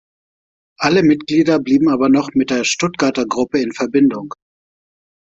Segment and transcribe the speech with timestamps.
[0.79, 4.33] Alle Mitglieder blieben aber noch mit der Stuttgarter Gruppe in Verbindung.